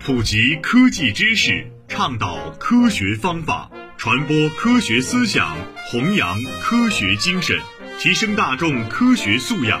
[0.00, 5.56] 普及科技知识，倡导科学方法，传播科学思想，
[5.90, 7.58] 弘扬科学精神，
[7.98, 9.80] 提升大众科学素养。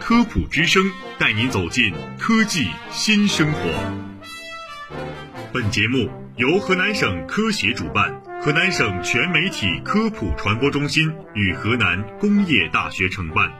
[0.00, 3.60] 科普之声带您走进科技新生活。
[5.52, 13.52] 本节目由河南省科协主办，河南省全媒体科普传播中心与河南工业大学承办。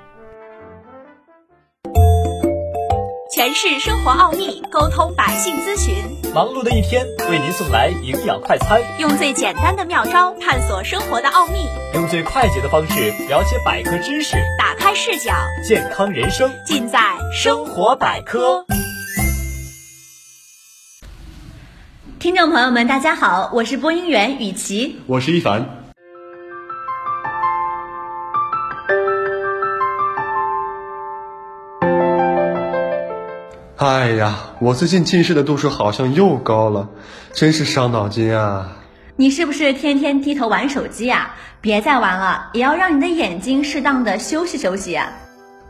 [3.35, 5.95] 诠释生活奥秘，沟通百姓咨询。
[6.35, 8.79] 忙碌的一天，为您送来营养快餐。
[8.99, 15.32] 用最简单的妙招探索生活的奥秘，用最快捷的方式了解百科知识，打开视角，
[15.67, 17.00] 健康人生尽在
[17.32, 18.67] 生活百科。
[22.18, 25.82] 听众朋友们，大家好，我是播音员雨琪，我是一凡。
[33.83, 36.89] 哎呀，我最近近视的度数好像又高了，
[37.33, 38.77] 真是伤脑筋啊！
[39.17, 41.34] 你是不是天天低头玩手机呀？
[41.61, 45.11] 别再玩了，也要让你的眼睛适当的休息休息啊！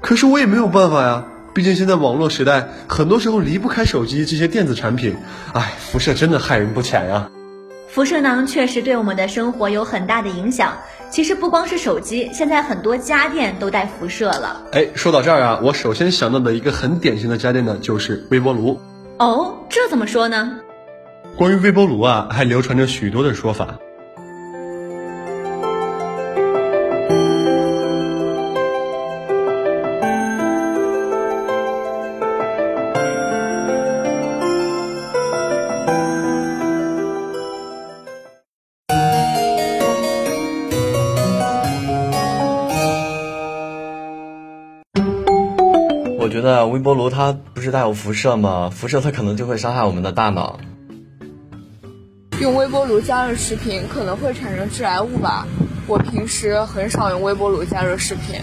[0.03, 5.17] 可是我也没有办法呀，毕竟现在网络时代，很多时候离不开手机这些电子产品。
[5.55, 7.31] 哎，辐射真的害人不浅呀！
[7.93, 10.79] 辐射呢，确实对我们的生活有很大的影响。
[11.11, 14.63] 其实不光是手机，现在很多家电都带辐射了。
[14.73, 18.81] 哎，说到这儿啊，我首先想到的一个很典型的家电呢，就是微波炉。
[19.19, 20.61] 哦，这怎么说呢？
[21.37, 23.77] 关于微波炉啊，还流传着许多的说法。
[46.33, 48.71] 觉得微波炉它不是带有辐射吗？
[48.71, 50.59] 辐射它可能就会伤害我们的大脑。
[52.41, 55.47] 用微波炉加热食品可能会产生致癌物吧？
[55.87, 58.41] 我平时很少用微波炉加热食品。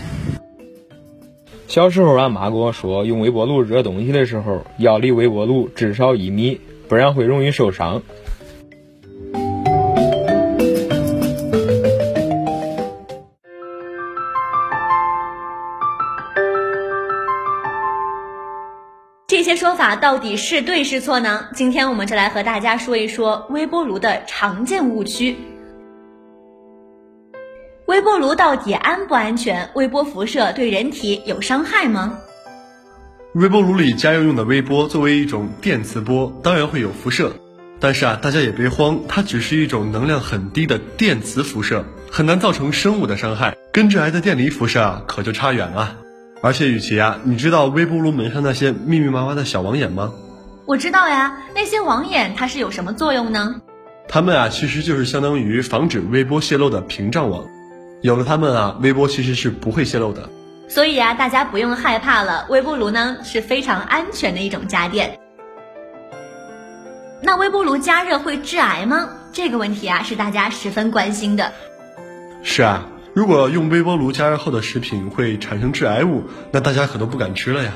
[1.68, 8.04] 小时候俺妈跟我说，用微波炉热东西的时候要离微波炉至少一米，不然会容易受伤。
[19.30, 21.46] 这些说法到底是对是错呢？
[21.54, 25.38] 今天我们就来和大家说一说微波炉的常见误区。
[27.86, 29.70] 微波炉到底安不安全？
[29.76, 32.18] 微波辐射对人体有伤害吗？
[33.36, 37.32] 微波炉里家用用的微波作为一种电磁波，当然会有辐射。
[37.80, 45.96] 但是啊，大家也别慌，它只是一种能量很低的电磁辐射，很难造成生物的伤害，跟致癌的电离辐射啊可就差远了。
[46.42, 50.14] 而且雨琦啊，你知道微波炉门上那些密密麻麻的小网眼吗？
[50.66, 53.56] 我知道呀，那些网眼它是有什么作用呢？
[54.08, 57.46] 它们啊，其实就是相当于防止微波泄漏的屏障网。
[58.02, 60.30] 有了它们啊，微波其实是不会泄漏的。
[60.70, 65.20] 所以啊，大家不用害怕了，微波炉呢是非常安全的一种家电。
[67.22, 69.10] 那微波炉加热会致癌吗？
[69.34, 71.52] 这个问题啊，是大家十分关心的。
[72.44, 72.86] 是啊。
[73.20, 77.74] 如果用微波炉加热后的食品会产生致癌物，那大家可都不敢吃了呀。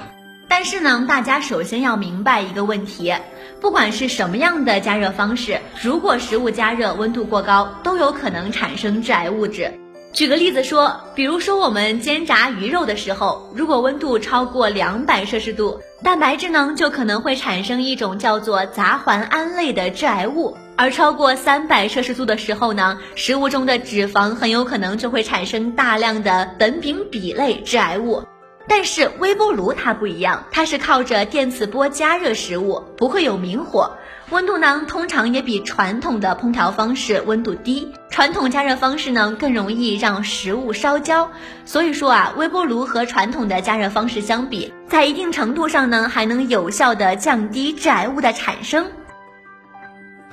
[0.47, 3.13] 但是呢，大家首先要明白一个问题：
[3.59, 9.69] 不管是什么样的加热方式，如果食物加热温度过高，都有可能产生致癌物质。
[10.13, 20.55] 举个例子说，比如说我们煎炸鱼肉的时候，如果温度超过两百摄氏度，蛋白质呢就可能会产生一种叫做杂环胺类的致癌物。
[20.75, 28.23] 而超过三百摄氏度的时候呢，食物中的脂肪很有可能就会产生大量的苯丙芘类致癌物。
[28.67, 33.91] 但是微波炉它不一样，它是靠着电磁波加热食物，不会有明火，
[34.29, 37.91] 温度呢通常也比传统的烹调方式温度低。
[38.09, 41.29] 传统加热方式呢更容易让食物烧焦，
[41.65, 48.87] 所以说啊，微波炉和传统的加热方式相比，在一定程度上呢还能有效的降低致癌物的产生。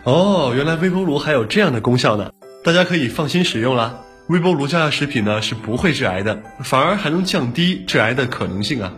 [0.05, 2.33] 哦，原来微波炉还有这样的功效呢，
[2.65, 4.01] 大家可以放心使用啦。
[4.29, 8.95] 微波炉加热食品呢是不会致癌的，反而还能降低致癌的可能性啊。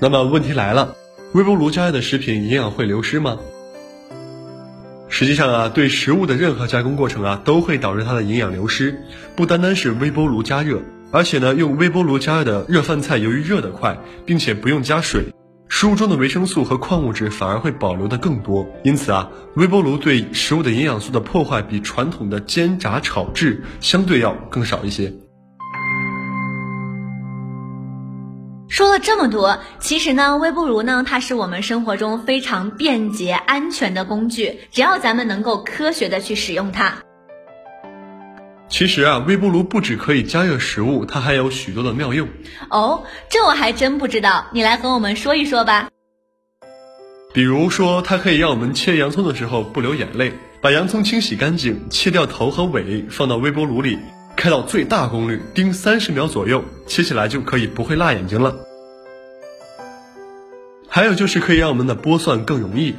[0.00, 0.94] 那么问题来了，
[1.32, 3.38] 微波炉加热的食品营养会流失吗？
[5.08, 9.02] 实际上啊，对食物的任何加工过程啊，都会导致它的营养流失，
[9.34, 10.80] 不单单是微波炉加热，
[11.10, 15.24] 而且呢，用微波炉加热的热饭菜由于热得快，并且不用加水。
[15.68, 25.12] 食物中的维生素和矿物质反而会保留的更多，因此啊，微波炉对食物的营养素的破坏比传统的煎炸炒制相对要更少一些。
[28.68, 36.94] 说了这么多，其实呢，微波炉呢，它是我们生活中非常便捷、安全的工具，只要咱们能够科学的去使用它。
[38.68, 42.28] 其实啊，微波炉不只可以加热食物，它还有许多的妙用。
[42.70, 45.88] 哦，这我还真不知道，你来和我们说一说吧。
[47.32, 53.98] 比如说，它可以让我们切洋葱的时候不流眼泪，把洋葱清洗干净，切掉头和尾，放到微波炉里，
[54.36, 58.54] 开到最大功率，叮三十秒左右，切起来就可以不会辣眼睛了。
[60.88, 62.94] 还有就是可以让我们的剥蒜更容易。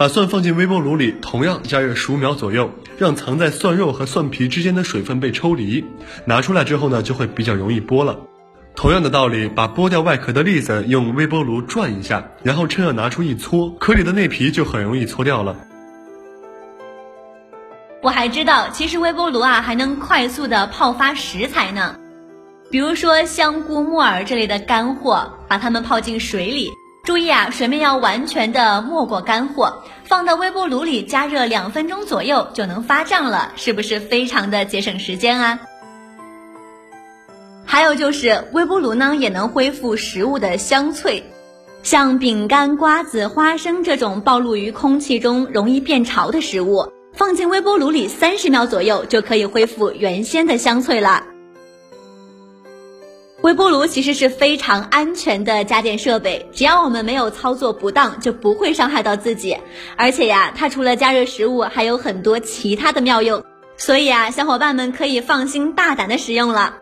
[0.00, 5.84] 把蒜放进微波炉里，同样加热十五秒左右，让藏在蒜肉和蒜皮之间的水分被抽离。
[6.24, 8.18] 拿出来之后呢，就会比较容易剥了。
[8.74, 15.54] 同样的道理，把剥掉外壳的栗子用微波炉转一下，然后趁热拿出一搓，壳里的内皮就很容易搓掉了。
[18.02, 21.94] 我还知道，其实微波炉啊还能快速的泡发食材呢，
[22.70, 26.70] 比如说香菇、木耳这类的干货，把它们泡进水里。
[27.10, 35.58] 注意啊，水面要完全的没过干货，放到微波炉里加热两分钟左右就能发胀了，是不是非常的节省时间啊？
[37.66, 41.24] 还有就是微波炉呢也能恢复食物的香脆，
[41.82, 51.24] 像饼干、瓜子、花生这种暴露于空气中容易变潮的食物，放进微波炉里三十秒左右就可以恢复原先的香脆了。
[53.42, 59.56] 微波炉其实是非常安全的家电设备，只要我们没有操作不当，就不会伤害到自己。
[59.96, 63.42] 而且呀，它除了加热食物，还有很多其他的妙用，
[63.78, 66.79] 所以啊，小伙伴们可以放心大胆的使用了。